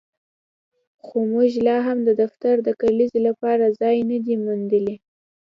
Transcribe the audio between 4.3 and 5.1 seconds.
موندلی